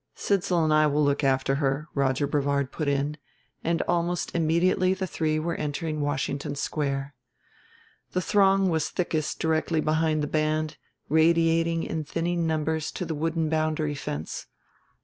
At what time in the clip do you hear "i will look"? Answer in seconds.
0.73-1.23